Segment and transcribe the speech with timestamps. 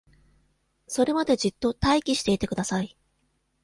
[0.87, 2.97] それまでじっと待機していてください